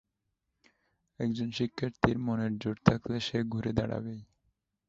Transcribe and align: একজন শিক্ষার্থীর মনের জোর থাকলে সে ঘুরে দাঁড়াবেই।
একজন 1.19 1.49
শিক্ষার্থীর 1.51 2.17
মনের 2.19 2.53
জোর 2.57 2.77
থাকলে 2.85 3.17
সে 3.19 3.37
ঘুরে 3.43 3.71
দাঁড়াবেই। 3.73 4.21